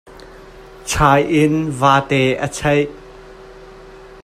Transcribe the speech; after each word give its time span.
Chai 0.83 1.19
in 1.41 1.69
vate 1.79 2.21
a 2.45 2.47
chaih. 2.57 2.89